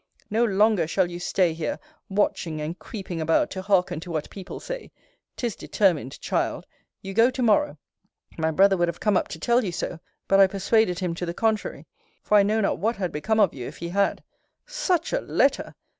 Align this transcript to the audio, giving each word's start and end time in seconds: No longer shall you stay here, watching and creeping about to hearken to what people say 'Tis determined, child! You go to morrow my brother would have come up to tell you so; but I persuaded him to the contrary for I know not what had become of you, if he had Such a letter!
No 0.31 0.43
longer 0.43 0.87
shall 0.87 1.11
you 1.11 1.19
stay 1.19 1.53
here, 1.53 1.77
watching 2.09 2.59
and 2.59 2.79
creeping 2.79 3.21
about 3.21 3.51
to 3.51 3.61
hearken 3.61 3.99
to 3.99 4.09
what 4.09 4.31
people 4.31 4.59
say 4.59 4.91
'Tis 5.37 5.55
determined, 5.55 6.19
child! 6.19 6.65
You 7.03 7.13
go 7.13 7.29
to 7.29 7.43
morrow 7.43 7.77
my 8.35 8.49
brother 8.49 8.75
would 8.75 8.87
have 8.87 8.99
come 8.99 9.15
up 9.15 9.27
to 9.27 9.39
tell 9.39 9.63
you 9.63 9.71
so; 9.71 9.99
but 10.27 10.39
I 10.39 10.47
persuaded 10.47 10.97
him 10.97 11.13
to 11.13 11.25
the 11.27 11.35
contrary 11.35 11.85
for 12.23 12.35
I 12.35 12.41
know 12.41 12.61
not 12.61 12.79
what 12.79 12.95
had 12.95 13.11
become 13.11 13.39
of 13.39 13.53
you, 13.53 13.67
if 13.67 13.77
he 13.77 13.89
had 13.89 14.23
Such 14.65 15.13
a 15.13 15.21
letter! 15.21 15.75